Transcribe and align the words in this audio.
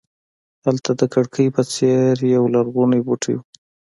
هلته 0.65 0.91
د 0.99 1.01
کړکۍ 1.13 1.47
په 1.55 1.61
څېر 1.73 2.13
یولرغونی 2.35 2.99
بوټی 3.07 3.33
و. 3.37 3.39